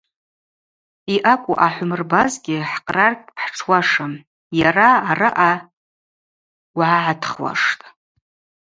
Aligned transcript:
Йъакӏву 1.13 1.59
ъахӏумырбазгьи 1.65 2.67
хӏкърар 2.71 3.13
гьпхӏтшуашым, 3.25 4.13
йара 4.59 4.89
араъа 5.11 5.51
угӏагӏдхуаштӏ. 6.79 7.85